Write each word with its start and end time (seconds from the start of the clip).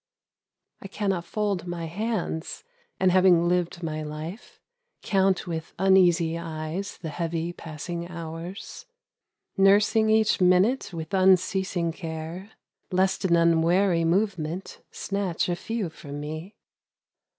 I 0.81 0.87
cannot 0.87 1.25
fold 1.25 1.67
my 1.67 1.85
hands, 1.85 2.63
and 2.99 3.11
having 3.11 3.47
lived 3.47 3.83
my 3.83 4.01
life 4.01 4.59
Count 5.03 5.45
with 5.45 5.75
uneasy 5.77 6.39
eyes 6.39 6.97
the 7.03 7.09
heavy, 7.09 7.53
passing 7.53 8.09
hours. 8.09 8.87
Nursing 9.57 10.09
each 10.09 10.41
minute 10.41 10.91
with 10.91 11.13
unceasing 11.13 11.91
care, 11.91 12.49
Lest 12.89 13.25
an 13.25 13.35
unwary 13.35 14.03
movement 14.03 14.81
snatch 14.89 15.47
a 15.47 15.55
few 15.55 15.87
from 15.91 16.19
me. 16.19 16.55